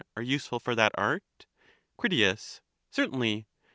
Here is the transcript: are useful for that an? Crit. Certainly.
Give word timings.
are 0.17 0.23
useful 0.23 0.59
for 0.59 0.73
that 0.73 0.91
an? 0.97 1.21
Crit. 1.95 2.59
Certainly. 2.89 3.45